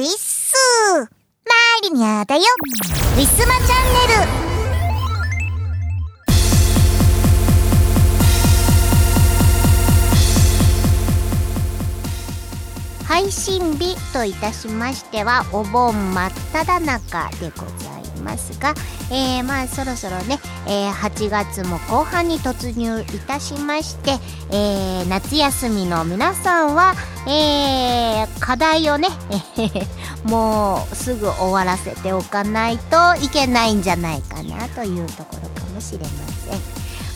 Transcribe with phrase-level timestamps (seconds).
[0.00, 1.00] ウィッスー。
[1.02, 1.08] マ
[1.82, 2.42] リニャーだよ。
[3.16, 3.68] ウィスマチャン
[4.08, 4.20] ネル。
[13.04, 17.99] 配信日といたしましてはお盆真っ只中でございます。
[18.20, 18.74] ますが、
[19.10, 24.12] えー、まあそろそろね、えー、8月も後半に突入いたしまして、
[24.50, 26.94] えー、夏休みの皆さんは、
[27.26, 29.08] えー、課題をね、
[30.24, 36.06] もうすぐ終わらせておかないといけないんじゃないかなというところかもしれま
[36.50, 36.60] せん。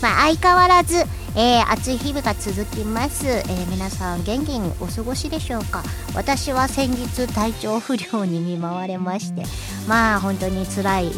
[0.01, 1.05] まあ、相変わらず、
[1.37, 5.83] えー、暑い日々が続きます、えー、皆さん元気にお過ごしでしょうか？
[6.15, 9.43] 私は先日体調不良に見舞われまして
[9.89, 11.13] まあ本当に辛い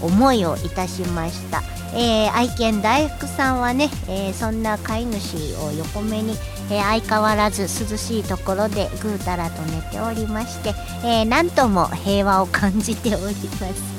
[0.00, 6.34] 思いをいたしました、えー、愛犬大福さんはね、えー、そんな飼い主を横目に、
[6.70, 10.68] えー、相変わらず涼しいところでぐうたらと寝ておりまして、
[11.04, 13.97] えー、なんとも平和を感じております。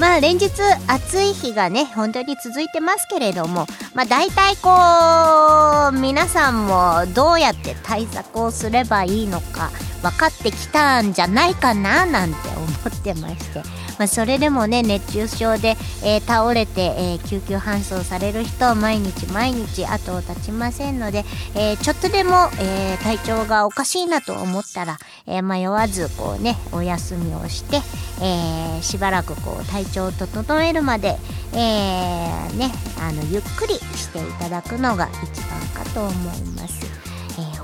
[0.00, 0.50] まあ連日
[0.86, 9.70] 暑い日がね本当に続いてますけれどもまあ大体こう皆さんもどうやって対策をすればいいのか
[10.02, 13.60] 分かってきたんじゃないかななんて思ってまして、
[14.00, 27.82] まあ、それでもね熱中症で、えー、倒れて、えー、救急搬送される人は毎日毎日後を絶ちませんので、えー、ちょっとでも、え体調がおかしいなと思ったら、え迷わずこうねお休みをして、
[28.22, 31.18] えしばらくこう体調を整えるまで、
[31.52, 31.58] え
[32.56, 36.99] ね、あのゆっくりしていただくのが一番かと思います。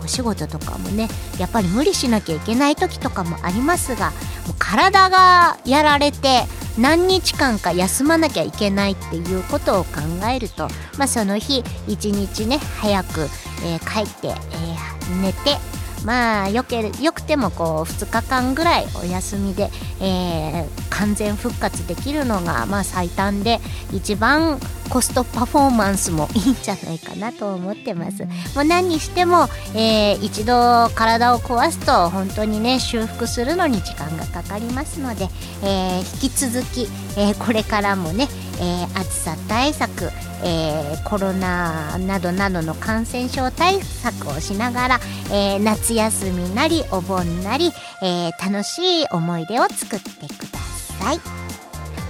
[0.06, 4.10] お仕事とかもねやっぱり無理しなきゃいけない時とかもありますが
[4.46, 6.44] もう体がやられて
[6.78, 9.90] 何日間か休まなきゃいけないっていうことを考
[10.32, 13.22] えると、まあ、その日一日ね早く、
[13.64, 15.58] えー、帰って、えー、寝て
[16.04, 23.58] まあよけよくてもこう2日間ぐらいお休みで、えー、完全復活できるのがまあ最短で
[23.92, 35.28] 一番コストパフォーマンスもいいんじゃないかなと思ってますもう何にしても、えー、一度体を壊すと本当にね修復するのに時間がかかりますので、
[35.62, 36.88] えー、引き続き、
[37.18, 38.28] えこれからもね、
[38.60, 40.10] え暑さ対策
[40.44, 45.00] え、コロナなどなどの感染症対策をしながら、
[45.32, 47.72] え、夏休みなりお盆なり、
[48.02, 50.58] え、楽しい思い出を作ってくだ
[51.00, 51.46] さい。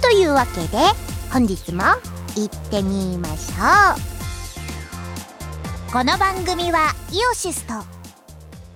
[0.01, 0.77] というわけで
[1.31, 1.83] 本日も
[2.37, 3.55] 行ってみましょ
[3.97, 5.91] う。
[5.91, 7.77] この番組はイオシスとウ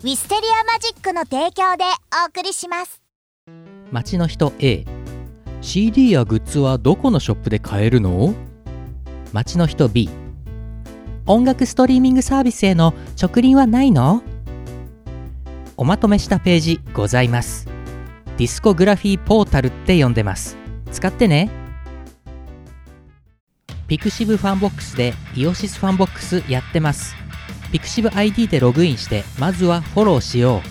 [0.03, 1.83] ィステリアマジックの提供で
[2.23, 3.03] お送りします。
[3.91, 4.83] 街の人 A
[5.61, 8.33] CD やグッズはどこのショップで買えるの？
[9.31, 10.09] 街の人 B
[11.27, 14.23] 音楽ストリーミングサービスへの直リンはないの？
[15.77, 17.67] おまとめしたページございます。
[18.37, 20.57] ディスコグラフィーポータルって呼んでます。
[20.91, 21.60] 使ってね。
[23.91, 27.13] pixivFANBOX で IOSYS FANBOX やってます。
[27.73, 30.61] ピクシブ ID でログインしてまずはフォローしよ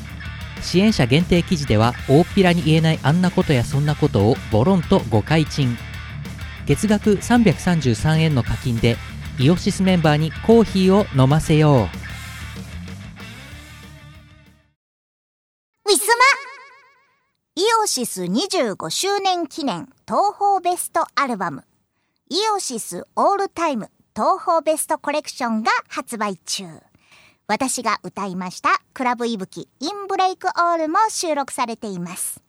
[0.58, 0.62] う。
[0.62, 5.76] 支援者限定記事では大っぴらに言えないあんなことやそんなことをボロンと誤解賃
[6.64, 8.97] 月額333円の課金で
[9.38, 11.75] イオシスメンバーにコーヒーを飲ませよう。
[15.91, 16.25] ウィスマ。
[17.56, 21.64] イオシス25周年記念東宝ベストアルバム。
[22.31, 26.65] イオシスオールタイム東宝ベストコレクションが発売中
[27.47, 32.41] 私が歌いましたクラブイブキインブレイクオールも収録されています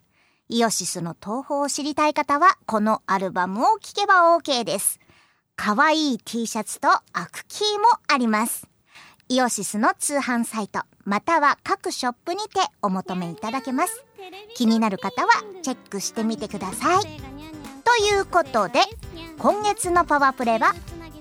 [0.54, 5.00] イオシスの東宝を知りたい方は、このアルバムを聴けば OK です。
[5.56, 8.68] 可愛い T シャツとアクキーもあります。
[9.30, 14.04] イオシスの通販サイト、または各ショップにてお求めいただけます。
[14.54, 15.30] 気になる方は
[15.62, 17.04] チェックしてみてください。
[17.86, 18.82] ということで、
[19.38, 20.74] 今月のパワープレは、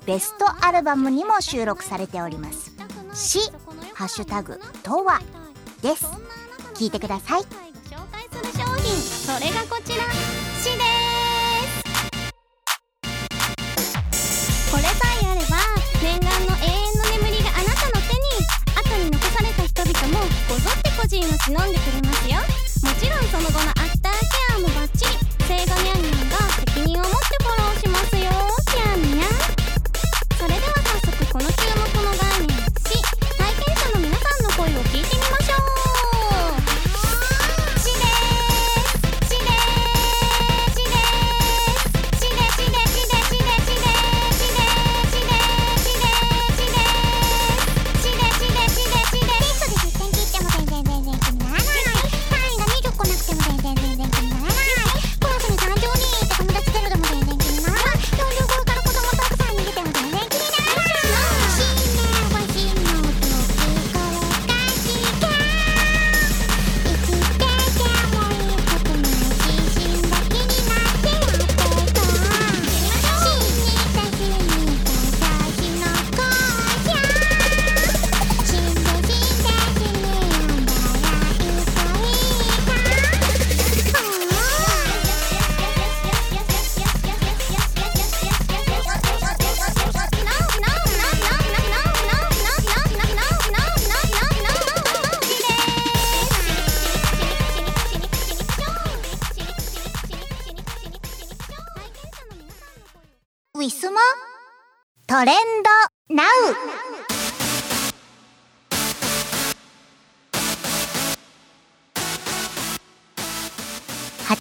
[0.06, 2.72] ベストアルバムにも収録されております。
[3.15, 3.50] し、
[3.94, 5.21] ハッシュタグ、とは、
[5.82, 6.06] です。
[6.75, 9.21] 聞いてください紹介する商品。
[9.30, 10.04] それがこちら
[10.59, 10.83] 「し」で
[14.16, 14.91] すこれさ
[15.22, 15.56] えあれば
[16.03, 18.24] 念願の永遠の眠りがあなたの手に
[18.74, 25.10] 後に残された人々もこぞって個人を忍んでくれますよもちろんその後のアフターケアもバッチリ
[25.47, 26.09] 聖画ニャン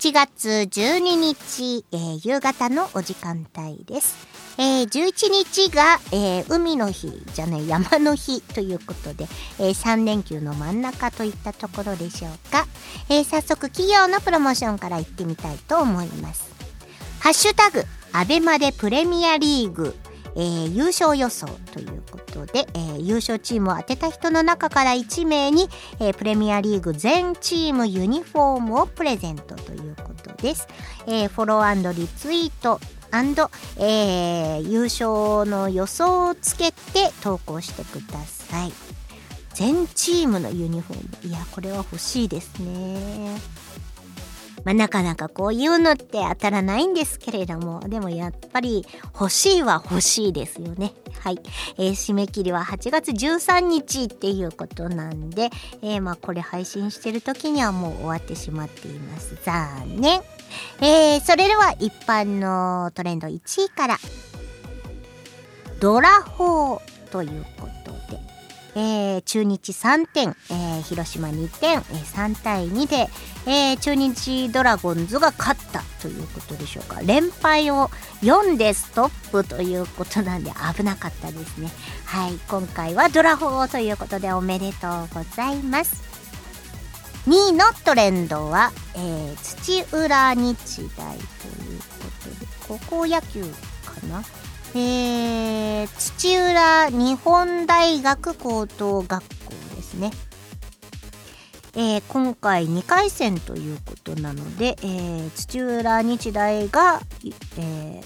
[0.09, 4.17] 8月12日、えー、夕方のお時間帯です。
[4.57, 9.27] えー、11日が、えー、海の日じゃない山の日ということで、
[9.59, 12.65] えー、3連休の真ん中といったところでしょうか、
[13.09, 16.49] えー、早速企業のプロモーションから行ってみたいと思います。
[17.19, 19.95] ハッシュタグアベマでプレミアリーグ、
[20.39, 25.67] えー、優勝予想ということで、えー、優勝チームを当てた人の中から1名に、
[25.99, 30.69] えー、プレミアリーグ全チームユニフォームをプレゼントということです、
[31.07, 32.79] えー、フォローリツイート
[33.79, 38.71] えー、優勝の予想をつけて投稿してください。
[39.55, 41.29] 全チームのユニフォーム。
[41.29, 43.35] いやこれは欲しいですね。
[44.63, 50.93] まあ、なかなかこういうのって当たらないんですけれども、でもやっぱり欲しいは欲しいですよね。
[51.19, 51.39] はい。
[51.77, 55.49] えー、締め切りは8月13日っていうことなんで、
[55.81, 59.37] えー、まあこれ配信してる時にはもう終わってしまっています。
[59.43, 60.21] 残念。
[60.81, 63.97] えー、それでは一般のトレンド1位から、
[65.79, 66.81] ドラホー
[67.11, 67.78] ということ、
[68.75, 73.09] えー、中日3点、えー、広島2点、えー、3対2で、
[73.45, 77.01] えー、中日ドラゴンズが勝ったということでしょうか。
[77.03, 77.89] 連敗を
[78.21, 81.69] 4でストップということなんで危なかったですね。
[82.05, 86.03] はい今回はドラホーということでおめでとうございます。
[87.27, 93.49] 2位のトレンドは、えー、土浦日大ということで高校野球か
[94.09, 94.23] な？
[94.75, 100.11] えー、土浦日本大学高等学校ですね。
[101.75, 107.01] えー、今回2回戦ということなので、えー、土浦日大が、
[107.57, 108.01] え、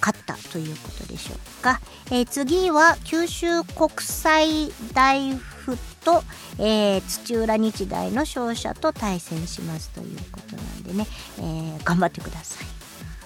[0.00, 1.80] 勝ったということでしょうか。
[2.10, 6.24] え、次は九州国際大府と、
[6.58, 11.06] え、土浦日大の勝者と対戦しますということなんでね、
[11.38, 12.69] え、頑張ってください。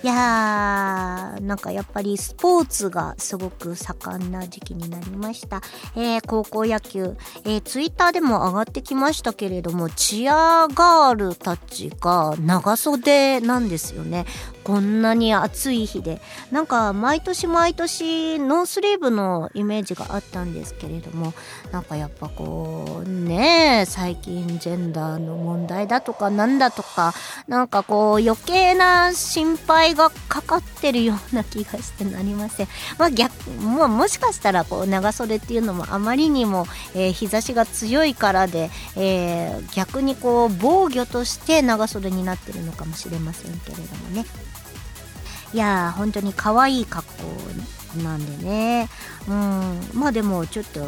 [0.04, 5.62] いやー、なんかやっぱりスポーツがすごく盛んな時期になりました。
[5.96, 7.16] えー、高校野球、
[7.46, 14.26] えー、ツイッターでも上がってきましたけれども、チアガールたちが長袖なんですよね。
[14.64, 16.20] こんなに暑い日で。
[16.50, 21.34] なんか毎年毎年ノースリーブのイメージがあったんですけれども、
[21.70, 27.14] なんかやっぱこう、ねえ最近ジェンダーの問題だとかなんだとか、
[27.46, 32.68] なんかこう余計な心配がかかってるような気がしてなりません。
[32.98, 44.24] まあ逆、ももしかしたらこう長袖っていうのもあまりにも、えー、日差しが強いからで、えー、逆にこう防御として長袖になってるのかもしれませんけれどもね。
[45.54, 47.06] いやー本当に可愛い格
[47.94, 48.88] 好なんでね。
[49.28, 50.80] うん、まあでもちょっと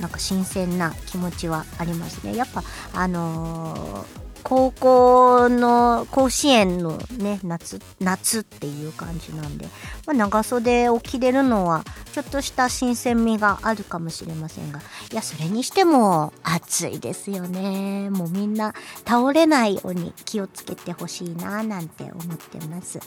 [0.00, 2.34] なんか新鮮な気持ちはありますね。
[2.34, 2.64] やっぱ
[2.94, 9.66] あのー高校の甲子園のね夏夏っていう感じなんで、
[10.06, 14.80] まあ、長袖を着れるのはちょっとした新鮮味があるかもしれませんが。
[15.12, 18.10] いやそれにしても暑いですよね。
[18.10, 18.74] もうみんな
[19.06, 22.98] 倒れないように気をつけてほしいななんて思ってます。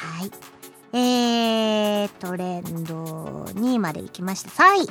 [0.00, 0.30] はい。
[0.92, 4.50] えー、トレンド2位まで行きました。
[4.50, 4.86] 3位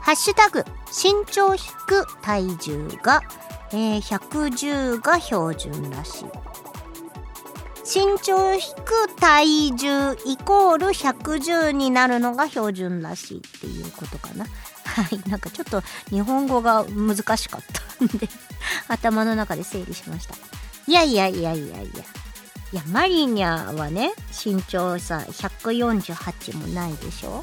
[0.00, 3.22] ハッシュタグ身長引く体重が
[3.72, 6.24] えー、110が標準らしい。
[7.84, 14.44] 身長引く体重イコール110になるのが標準らしいっていうことかな。
[14.44, 15.28] はい。
[15.28, 17.62] なんかちょっと日本語が難しかっ
[17.98, 18.28] たんで
[18.88, 20.34] 頭の中で整理しました。
[20.86, 22.25] いやいやいやいやいや。
[22.72, 24.12] いやマリニャはね
[24.44, 27.42] 身長さ148もないでしょ？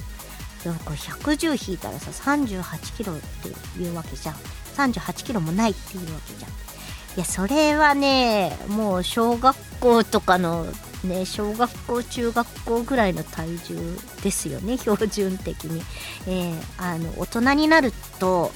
[0.64, 4.36] でもこれ110引いたらさ38キロっていうわけじゃん。
[4.76, 6.52] 38キロもないっていうわけじゃん。
[6.52, 6.54] い
[7.18, 10.66] やそれはねもう小学校とかの
[11.04, 15.84] ね小学校中学校ぐらいの体重ですよね標準的に、
[16.28, 18.52] えー、あの大人になると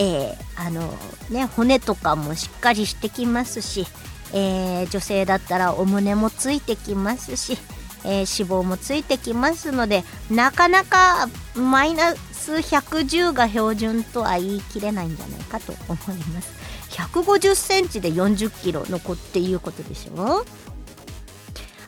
[0.00, 0.94] えー、あの
[1.28, 3.84] ね骨とかもしっかりしてきますし、
[4.32, 7.58] えー、女性だったらお胸もついてきますし、
[8.04, 16.52] えー、脂肪もついてきますのでなかなかマイナス110が標準とは言い切れないんじゃないかと思います。
[16.90, 20.44] 150センチで40キロの子っていうことでしょ？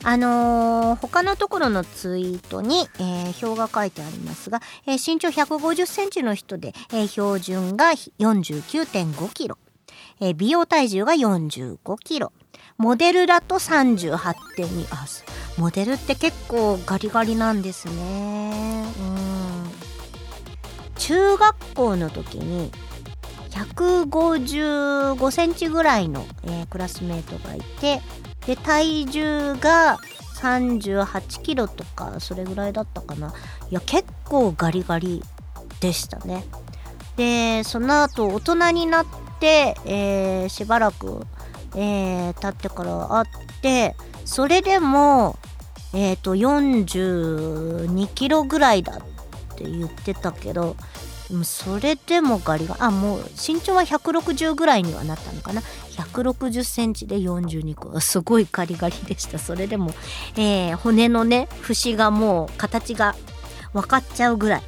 [0.03, 9.59] あのー、他のところのツイートに、えー、表が書いてありますが、えー、身長150センチの人で、え、標準が49.5キロ、
[10.21, 12.33] えー、美容体重が45キロ。
[12.77, 15.07] モデルだと38.2あ
[15.61, 18.85] モデルって結構ガリガリなんですね。
[18.99, 19.71] うん。
[20.97, 22.71] 中学校の時に
[23.50, 28.00] 155センチぐらいの、えークラスメートがいて
[28.47, 29.99] で体重が
[30.41, 33.35] 38キロとかそれぐらいだったかな。
[33.71, 35.23] いや結構ガリガリ
[35.81, 36.45] でしたね。
[37.17, 39.07] でその後大人になっ、
[39.47, 41.27] えーしばらく、
[41.77, 45.39] えー経ってから会ってそれでも
[45.93, 50.77] えっ、と42キロぐらいだって言ってたけど
[51.45, 55.63] それでもガリがあもう身長は160ぐらいにはなったのかな
[55.97, 58.01] ？160センチで42個。
[58.01, 59.39] すごいガリガリでした。
[59.39, 59.91] それでも、
[60.37, 63.15] えー骨のね節がもう形が
[63.73, 64.63] 分かっちゃうぐらい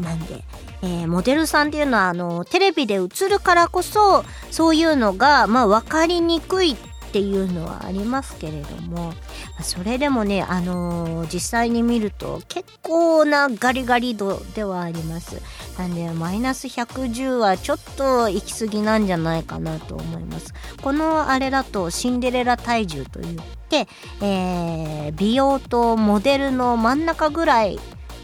[0.00, 0.42] なんで、
[0.86, 6.76] えーモデルさんっていうのはあのテレビで映るからこそそういうのがまあ分かりにくいっ
[7.12, 9.14] ていうのはありますけれども
[9.62, 15.40] それでもね、あのー実際に見ると結構なガリガリ度ではあります。
[15.78, 20.54] なんでマイナス110はちょっと行き過ぎなんじゃないかなと思います。
[20.82, 23.40] このあれだとシンデレラ体重といっ
[23.70, 23.88] て、
[24.20, 27.78] えー美容とモデルの真ん中ぐらい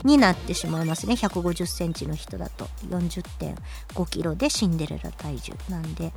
[0.04, 1.14] になってしまいますね。
[1.14, 2.66] 150センチの人だと。
[2.88, 6.12] 40.5キロでシンデレラ体重なんで。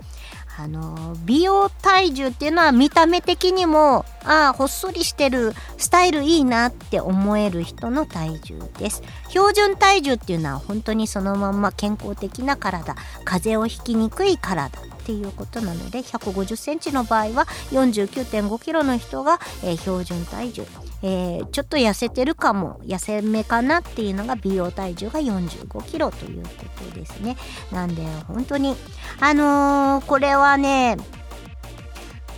[0.58, 9.04] あの美容体重っていうのは見た目的にもああほっそりしてるスタイルいいなって思える人の体重です。
[9.30, 12.96] 標準体重っていうのは本当にそのまんま健康的な体。
[13.26, 20.66] 風邪をひきにくい体っていうことなので150センチの場合は49.5キロの人が、えー標準体重。
[21.08, 26.50] えーちょっと痩せてるかも痩せめかなっていうのが美容体重が45キロというこ
[26.90, 27.38] とですね。
[27.72, 28.76] なんで本当に
[29.20, 30.98] あのーこれはね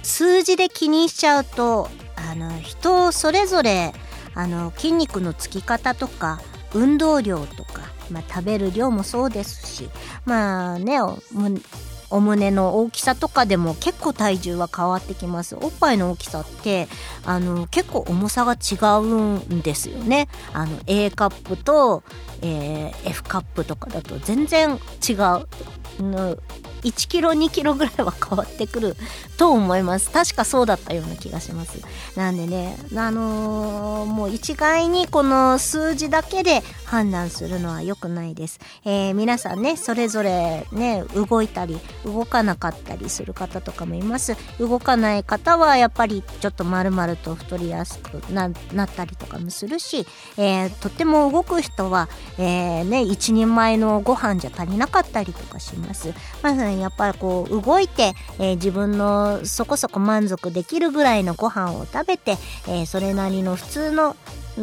[0.03, 3.93] 数字で気にしちゃうとあの人それぞれ
[4.33, 6.41] あの筋肉のつき方とか
[6.73, 9.89] 運動量とか、まあ、食べる量もそうですし
[10.25, 10.99] まあね
[12.09, 15.55] お胸の大きさとかでも結構体重は変わってきます。
[15.55, 16.87] おっぱいの大きさって
[17.25, 20.27] あの結構重さが違うんですよね。
[20.53, 22.03] あの A カップと、
[22.41, 25.47] えー F カップとかだと全然違う
[26.83, 28.95] 1キロ2キロぐらいは変わってくる
[29.37, 30.11] と思います。
[30.11, 31.81] 確かそうだったような気がします。
[32.15, 44.35] なんでねあのーもう一概にこの数字だけで判断するのは良くないです、えー皆さんねそれぞれね動いたり動かなかったりする方とかもいます。
[44.59, 50.05] 動かない方はやっぱりちょっと丸々と太りやすくなったりとかもするし、
[50.37, 52.07] えーとっても動く人は、
[52.37, 56.13] えね、一人前のご飯じゃ足りなかったりとかします。
[56.41, 64.15] まんやっぱりこう動いて、えー自分のそこそこ満足できるぐらいのご飯を食べて、えーそれなりの普通の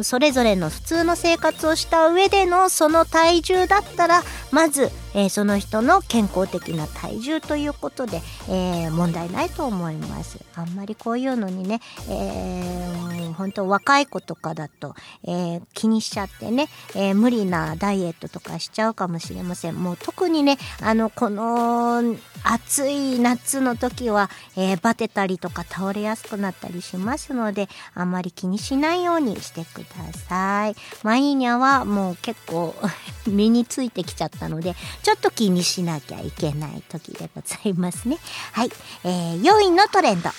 [0.03, 10.39] それぞれの普通の生活をした上でのその体重だったらまず、えーその人の健康的な体重ということで、えー問題ないと思います。
[10.55, 19.75] あんまりこういうのにね、えー、本当若い子とかだと、えー気にしちゃってね、え無理なダイエットとかしちゃうかもしれません。
[19.75, 29.84] もう特にねあのこの暑い夏の時は、えバテたりとか倒れやすくなったりしますのであんまり気にしないようにしてください。
[29.85, 30.75] ださい。
[31.03, 32.75] マイーニャはもう結構
[33.27, 38.17] 身についてきちゃったのでちょっと気にしなきゃいけない時でございますね。
[38.51, 38.71] はい、
[39.03, 40.29] えー、4位のトレンド。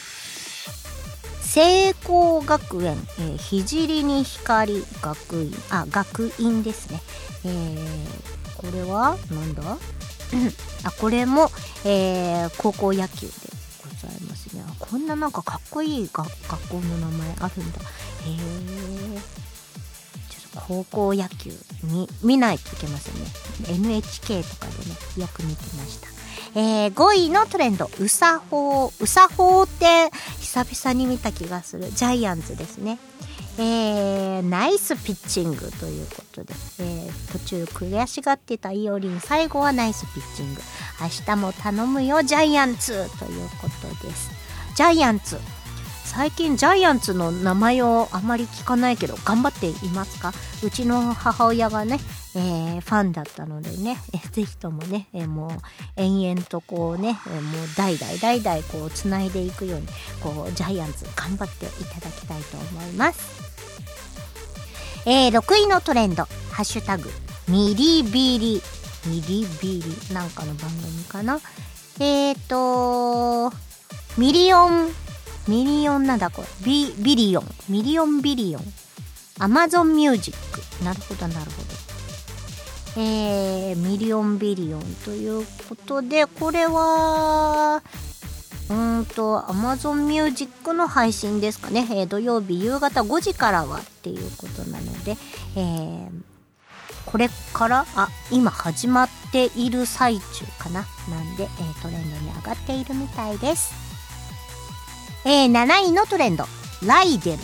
[1.43, 5.55] 聖光学園、えー、聖に光学院。
[5.71, 7.01] あ学院ですね。
[7.45, 9.63] えー、これはなんだ？
[10.85, 11.51] あこれも、
[11.85, 13.33] えー高校野球で。
[14.07, 17.79] ございますねあこんななんかかっこいいが学校の名前あるんだ。
[17.81, 17.83] へ
[18.33, 19.19] え
[20.29, 21.51] ちょっと高校野球
[21.83, 23.91] に見ないといけませんね。
[23.91, 26.16] NHK とかでねよく見てました。
[26.59, 30.11] えー5位のトレンドうさほううさほうって
[30.41, 31.91] 久々に見た気がする。
[31.91, 32.99] ジャイアンツですね。
[33.59, 40.63] えーナイスピッチングということで、えー途中悔しがってたイオリン最後はナイスピッチング。
[40.99, 43.69] 明日も頼むよジャイアンツというこ
[44.01, 44.31] とです。
[44.75, 45.39] ジャイアンツ
[46.07, 50.33] 最近ジャイアンツの名前をあまり聞かないけど頑張っていますか？
[50.65, 51.99] うちの母親がね、
[52.35, 55.51] えーファンだったのでね、えーぜひともね、えーもう
[55.97, 59.87] 延々とこうね、えーもう代々代々こうつないでいくように
[60.23, 63.45] こうジャイアンツ頑張っていただきたいと思います。
[65.05, 67.11] えー6位のトレンド、ハッシュタグ、
[67.49, 68.63] ミリビリ、
[69.07, 71.41] ミリビリなんかの番組かな？
[71.99, 73.53] えーと、
[74.19, 74.89] ミリオン
[75.49, 76.49] ミリオンなんだこれ。
[76.65, 77.45] ビビリオン。
[77.69, 78.63] ミリオンビリオン。
[79.39, 80.85] アマゾンミュージック。
[80.85, 81.87] なるほどなるほど。
[82.99, 87.83] えー、ミリオンビリオンということでこれは
[88.71, 95.17] うんと Amazon Music の配信ですかね、えー土曜日夕方5時からはっていうことなので、
[95.57, 96.09] えー
[97.05, 100.85] これからあ今始まっている最中かな。
[101.09, 103.73] なんで、えートレンドに上がっているみたいです、
[105.29, 106.45] えー7位のトレンド
[106.87, 107.39] ライデル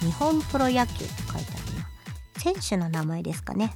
[0.00, 1.86] 日本プロ野球って書いてあるな
[2.38, 3.74] 選手の名前ですかね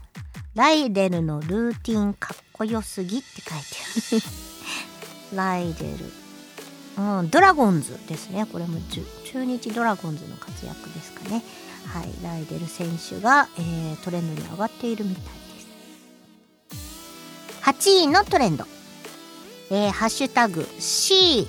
[0.55, 4.25] ライデルのルーティンかっこよすぎって書いて
[5.33, 6.23] ある ライデル
[6.99, 8.45] うん、ドラゴンズですね。
[8.45, 8.79] これも
[9.25, 11.43] 中日ドラゴンズの活躍ですかね。
[11.87, 15.25] はい、ライデル選手が、えートレンドに上がっているみたい
[16.71, 16.83] です。
[17.63, 18.67] 8位のトレンド。
[19.71, 21.49] えーハッシュタグ C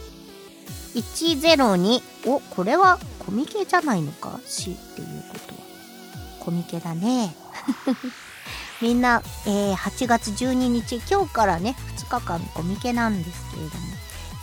[0.96, 2.02] 102。
[2.28, 5.62] お、これはコミケじゃないのか ?C っていうことは。
[6.40, 7.36] コミケだね。
[8.82, 13.86] みんな、えー8月12日、今日からね、2日間コミケなんですけれども、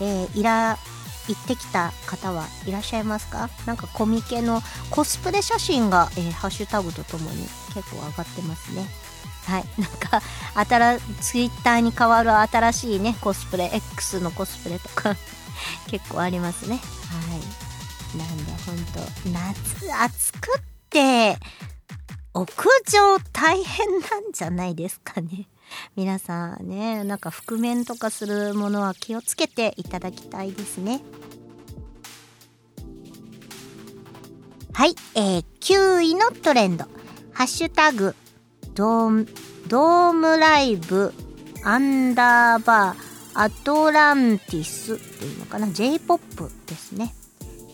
[0.01, 0.79] えーいら
[1.29, 3.51] 行ってきた方はいらっしゃいますか？
[3.67, 8.89] なんかコミケのコスプレ写真が、えーハッシュタグとともに結構上がってますね
[9.47, 10.23] はい なんか
[10.55, 15.15] 新ツイッターに変わる新しいねコスプレ X のコスプレとか
[15.89, 16.77] 結構ありますね。
[16.77, 17.71] はい。
[18.17, 21.37] なんでほんと夏暑くって
[22.35, 22.47] 屋
[22.91, 25.49] 上大変なんじゃないですかね。
[25.97, 31.03] 皆さんねなんか覆面とかするものは気をつけていただきたいですね。
[34.73, 36.87] はい、えー、9位のトレンド。
[37.33, 38.15] ハッシュタグ
[38.75, 39.29] ドーム
[39.69, 41.15] ドームライブ
[41.65, 47.15] アンダーバーアトランティスっていうのかな？J-POP ですね。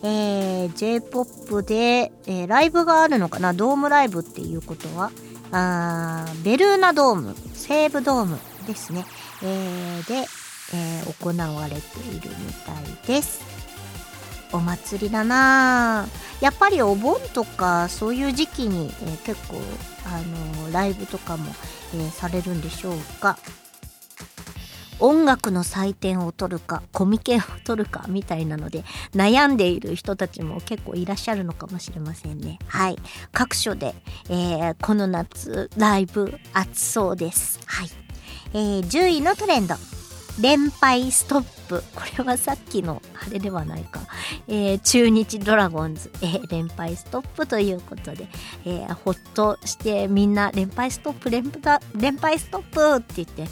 [0.03, 3.53] えー、J-POP で、えーライブがあるのかな？
[3.53, 5.11] ドームライブっていうことは？
[5.51, 9.05] あベルーナドーム西武ドームですね、
[9.41, 10.15] えーで、
[10.73, 13.41] えー行われているみたいです。
[14.53, 16.07] お祭りだな
[16.39, 19.55] やっぱりお盆とかそういう時期に、えー結構
[20.05, 20.21] あ
[20.65, 21.51] のライブとかも、
[21.95, 23.37] えーされるんでしょうか？
[24.99, 28.83] 音楽の祭典を取るかコミケを取るかみたいなので
[29.13, 32.59] 悩んでいる人たちも結構いらっしゃるのかもしれませんね。
[32.67, 32.97] はい。
[33.31, 33.95] 各所で、
[34.29, 37.59] えーこの夏ライブ暑そうです。
[37.65, 37.89] はい、
[38.53, 39.75] えー10位のトレンド。
[40.39, 41.83] 連敗ストップ。
[41.95, 43.99] これはさっきのあれではないか、
[44.47, 48.27] えー中日ドラゴンズ、えー連敗ストップということで、
[48.65, 51.51] えーほっとしてみんな連敗ストップ連
[51.95, 53.45] 連敗ストップって言って、え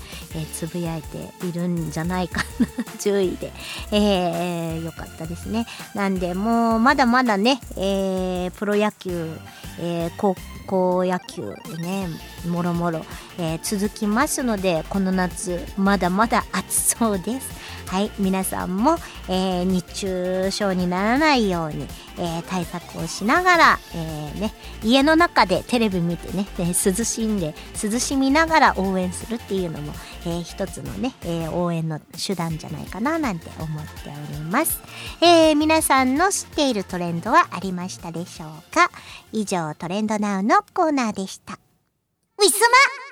[0.43, 2.67] ーつぶやいているんじゃないかな。
[3.00, 3.52] 10位で、
[3.91, 5.65] えーよかったですね。
[5.93, 9.36] なんでもうまだまだね、えープロ野球、
[9.80, 10.36] えー高
[10.67, 12.08] 校野球ね
[12.48, 13.06] もろもろ、
[13.38, 17.65] えー続きますのでこの夏まだまだ暑そうです。
[17.88, 21.86] はい皆さんも、えー熱中症にならないように、
[22.17, 29.93] えー対策をしながら、えーね、家の中でテレビ見てね、えー涼しんで涼しみながら応援するっていうのも、
[30.26, 34.82] えー一つのね、え応援の手段じゃないかななんて思っております、
[35.21, 38.89] え皆さんの知っているトレンドはありましたでしょうか？
[39.32, 41.54] 以上トレンドナウのコーナーでした。
[41.54, 43.05] ウィスマ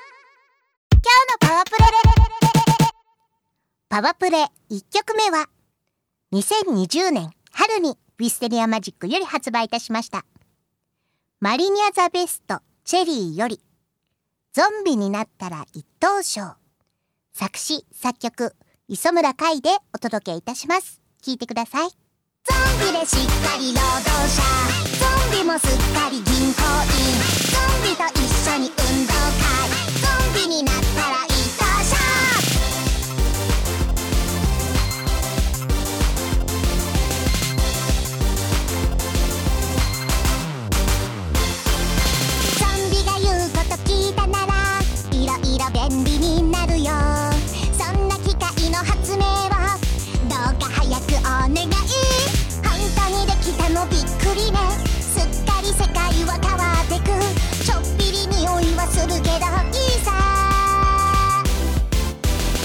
[1.05, 1.83] 今日のパワープレ。
[3.89, 5.49] パワープレ1曲目は
[6.31, 10.23] 2020年春にウィステリアマジックより発売いたしました。
[11.41, 13.59] マリニャザベストチェリーより
[14.53, 16.53] ゾンビになったら一等賞。
[17.33, 18.55] 作詞作曲
[18.87, 21.01] 磯村海でお届けいたします。
[21.21, 21.89] 聞いてください。
[21.89, 21.95] ゾ
[22.87, 24.41] ンビでしっかり労働者。
[24.99, 26.53] ゾンビもすっかり銀行員。
[27.51, 30.02] ゾンビと一緒に運動会。
[30.33, 31.95] ゾンビになったら一等賞
[42.57, 44.53] ゾンビが言うこと聞いたなら
[45.11, 45.59] いろい。
[45.59, 46.91] ろ便利になるよ
[47.77, 49.49] そんな機械の発明を
[50.27, 51.69] どうか早くお願い
[52.63, 54.57] 本当にできたのびっくりね
[54.99, 56.52] すっかり世界は変わ
[58.83, 60.11] はするけどいいさ。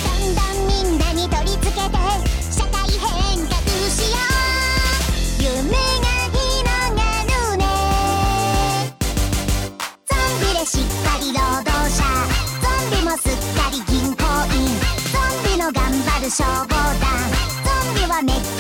[0.02, 1.94] どんどんみんなに取り付けて
[2.50, 3.54] 社会変革
[3.88, 4.18] しよ
[5.38, 5.42] う。
[5.42, 7.62] 夢が広がるね。
[10.06, 12.02] ゾンビでしっかり労働者。
[12.62, 14.22] ゾンビもすっかり銀行
[14.56, 14.74] 員。
[15.12, 17.06] ゾンビの頑張る消防団。
[17.62, 18.57] ゾンビはめっ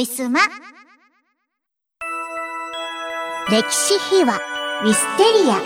[0.00, 0.40] ウィスマ
[3.50, 4.40] 歴史秘話
[4.82, 5.56] ウィステリア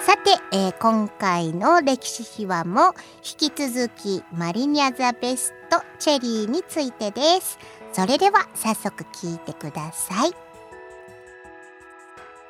[0.00, 7.58] さて、えー今回の歴史秘話も引き続きマリニャザベストチェリーについてです。
[7.92, 10.30] それでは早速聞いてください。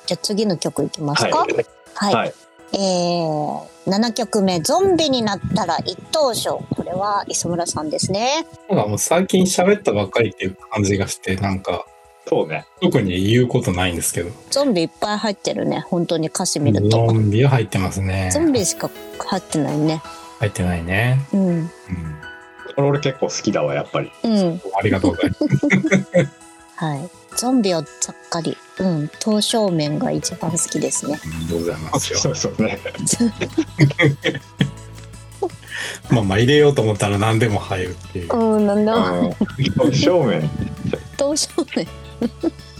[0.05, 1.39] じゃあ次の曲いきますか。
[1.39, 1.47] は
[1.95, 2.13] はい。
[2.13, 2.33] はい。
[2.73, 6.63] えー、7曲目、ゾンビになったら一等賞。
[6.75, 8.45] これは磯村さんですね。
[8.69, 11.85] なんかもう最近喋ったばっかりっていう感じがして、なんか
[12.27, 12.65] そうね。
[12.81, 15.79] 特に言うことないんですけど、ゾンビいっぱい入ってるね。
[15.81, 17.07] 本当に歌詞見ると。
[17.07, 18.31] ゾンビは入ってますね。
[18.33, 20.01] ゾンビしか入ってないね。
[20.39, 21.19] 入ってないね。
[21.33, 21.47] うん。
[21.49, 21.69] うん。
[22.75, 24.11] これ俺結構好きだわ、やっぱり。
[24.23, 24.61] うん。
[24.75, 25.47] ありがとうございます。
[26.77, 27.09] はい。
[27.35, 28.57] ゾンビをざっかり。
[28.79, 29.07] うん。
[29.07, 31.19] 刀正面が一番好きですね。
[31.21, 32.29] ありがとうございますよそ。
[32.31, 32.79] うそうね。
[36.09, 38.33] まあまあ入れようと思ったら何でも入るっていう。
[38.35, 38.95] うん、なんだ。
[38.95, 39.27] う
[39.89, 39.93] ん。
[39.93, 40.49] 正面。
[41.17, 41.87] 刀正面。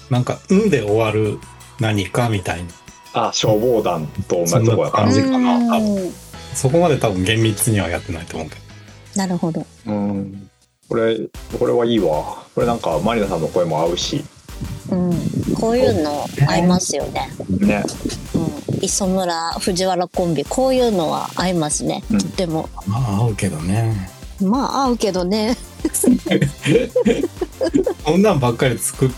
[0.10, 1.40] なんか、うんで終わる
[1.80, 3.28] 何かみたいな。
[3.28, 5.12] あ、消防団と同じとこや感。
[5.12, 6.14] じかな多うん
[6.54, 8.62] そこまで多分厳密にはやってないと思うけど。
[9.16, 9.66] なるほど。
[9.86, 10.50] うん。
[10.88, 11.18] これ、
[11.60, 12.46] これはいいわ。
[12.54, 14.24] これなんか、マリナさんの声も合うし。
[14.92, 15.56] うん。
[15.56, 17.30] こういうの合いますよね。
[17.60, 17.84] ね。
[18.34, 18.84] うん。
[18.84, 22.04] 磯村、藤原コンビ、こういうのは合いますね。
[22.12, 22.70] うんとっても。
[22.88, 24.10] まあ合うけどね。
[24.42, 25.56] まあ合うけどね。
[28.04, 29.10] こんなんばっかり作っ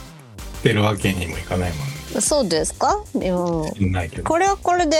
[0.63, 2.21] てるわけにもいかないもんね。
[2.21, 3.03] そうですか？
[3.13, 3.91] うん。
[3.91, 4.23] ないけど。
[4.23, 4.97] これはこれで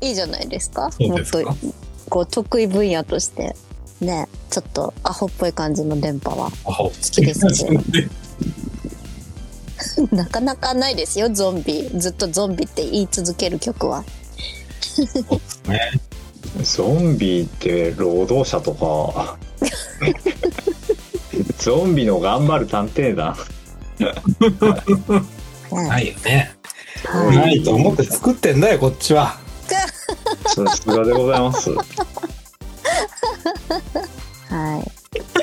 [0.00, 0.90] いいじゃないですか？
[0.92, 1.38] そうですか？
[1.42, 1.66] もっと
[2.10, 3.54] こう得意分野として
[4.00, 7.64] ねちょっとアホっぽい感じの電波は好きですし
[10.12, 14.04] なかなかないですよゾンビずっとゾンビって言い続ける曲は
[14.80, 15.80] そうですね。
[16.62, 19.38] ゾンビって労働者とか。
[21.58, 23.36] ゾンビの頑張る探偵団。
[25.70, 26.52] うんないよね。
[27.04, 29.38] はいないと思って作ってんだよ、こっちは。
[30.54, 31.70] さすがでございます。
[31.70, 31.76] は
[34.78, 34.90] い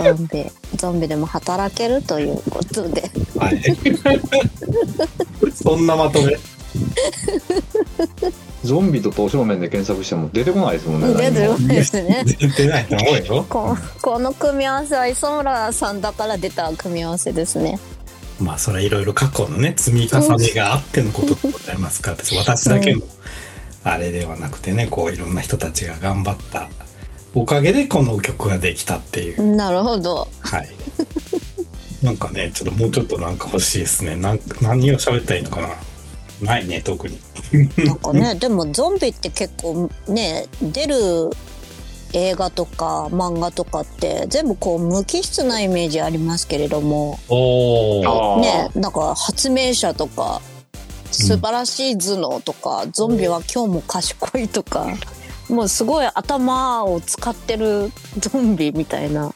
[0.04, 0.46] ゾンビ
[0.78, 3.62] ゾンビでも働けるということではい。
[5.54, 6.38] そんなまとめ。
[8.64, 11.14] ゾンビと刀正面で検索しても出てこないですもんね。
[11.14, 13.46] 出て何もるですね出てないと思うよ。
[13.48, 17.80] ここの組み合わせは磯村さんだから出た組み合わせですね
[18.40, 23.02] まあ、それはいろいろ過去のね、積み重ねがあってのことでございますから、私だけの
[23.84, 26.70] あれではなくてね、こういろんな人たちが頑張った
[27.38, 29.56] おかげでこの曲ができたっていう。
[29.56, 30.68] なるほどはい。
[32.04, 34.16] なんかね、ちょっともうちょっとなんか欲しいですね。
[34.16, 35.70] なん何を喋ったらいいのかな。
[36.42, 37.20] ないね、特に。
[37.86, 41.30] なんかね、でもゾンビって結構ね、出る
[42.14, 47.20] 映画とか漫画とかって全部こう無機質なイメージありますけれども。
[48.42, 50.42] ね、なんか発明者とか、
[51.12, 54.88] 素晴らしい頭脳とか、ゾンビは今日も賢いとか、
[55.50, 59.34] もうすごい頭を使ってるゾンビみたいな、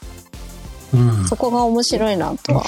[0.94, 1.26] うん。
[1.26, 2.66] そこが面白いなとは。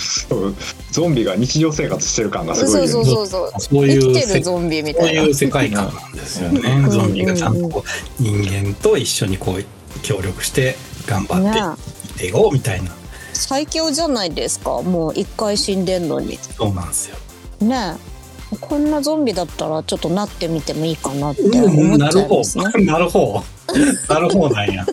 [0.91, 2.91] ゾンビが日常生活してる感がすそうごいよね。
[2.91, 3.51] そうそうそう。
[3.59, 5.33] そう生きてるゾンビみたいなそういう。
[5.33, 6.87] 世界観なんですよねう。
[6.87, 7.83] んゾンビがちゃんとこ
[8.19, 10.75] う人間と一緒にこう協力して
[11.05, 12.91] 頑張ってね生きていこうみたいな。
[13.33, 14.81] 最強じゃないですか。
[14.81, 16.37] もう一回死んでんのに。
[16.37, 17.17] そうなんですよ。
[17.59, 18.12] ねえ
[18.55, 22.63] こんなゾンビだったらちょっとなってみてもいいかなって思っちゃいますね。
[22.63, 22.79] ど。
[22.83, 24.13] なるほど。
[24.13, 24.85] なるほどなんや。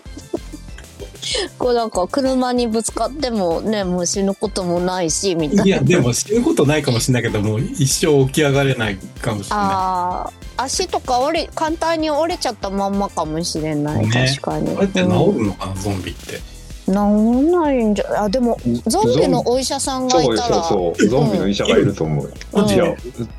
[1.58, 5.64] こうなんか車にぶつかってもねもう死ぬこともないしみたいな。
[5.64, 14.72] いや、でも死ぬことないかもしれないけど、もう一生起き上がれないかもしれなあー足とか折れ簡単に折れちゃったまんまかもしれない、ね確かに。
[14.72, 14.74] い。
[14.74, 16.40] これって治うんるのかな、ゾンビって。
[16.90, 22.68] 治んないんじゃあでもゾンビのお医者さんがいそうたらそうそうゾンビの医者がいると思う、うん。
[22.68, 22.94] いや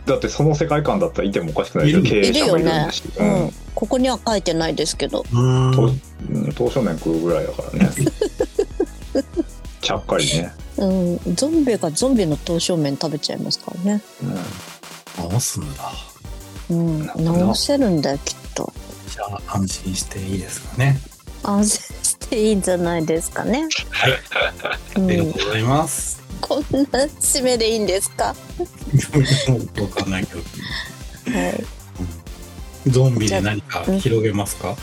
[0.05, 3.45] だってその世界観だったらいてもおかしくないけどいる経営者もいるんだし、ううん。
[3.45, 5.25] ん、ここには書いてないですけど。
[5.31, 5.71] うん。
[5.73, 6.01] とうん
[6.53, 7.89] 刀正面食うぐらいだからね。
[9.81, 14.01] ちゃっかりね、うん、ゾンビがゾンビの刀正面食べちゃいますからね。
[15.19, 15.29] うん。
[15.31, 15.91] 治すんだ。
[16.69, 17.07] うん、
[17.53, 18.71] 治せるんだよきっと。
[19.09, 20.99] じゃあ安心していいですかね。
[21.43, 21.95] 安心
[22.37, 23.67] いいんじゃないですかね。
[23.89, 24.11] はい。
[24.11, 26.21] うありがん、とうございます。
[26.41, 26.65] こんな
[27.19, 28.25] 締めでいいんですか？
[28.25, 28.35] わ
[29.95, 30.39] かんないけど。
[31.37, 31.63] はい。
[32.89, 34.75] ゾンビで何か広げますか？